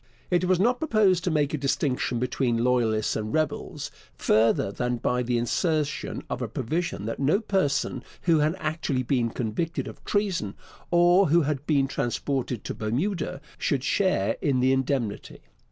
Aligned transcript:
It 0.31 0.45
was 0.45 0.59
not 0.59 0.79
proposed 0.79 1.23
to 1.25 1.29
make 1.29 1.53
a 1.53 1.59
distinction 1.59 2.17
between 2.17 2.63
loyalists 2.63 3.15
and 3.15 3.31
rebels, 3.31 3.91
further 4.15 4.71
than 4.71 4.97
by 4.97 5.21
the 5.21 5.37
insertion 5.37 6.23
of 6.27 6.41
a 6.41 6.47
provision 6.47 7.05
that 7.05 7.19
no 7.19 7.39
person 7.39 8.03
who 8.23 8.39
had 8.39 8.55
actually 8.57 9.03
been 9.03 9.29
convicted 9.29 9.87
of 9.87 10.03
treason, 10.03 10.55
or 10.89 11.27
who 11.27 11.41
had 11.43 11.67
been 11.67 11.87
transported 11.87 12.63
to 12.63 12.73
Bermuda, 12.73 13.41
should 13.59 13.83
share 13.83 14.37
in 14.41 14.59
the 14.59 14.73
indemnity. 14.73 15.41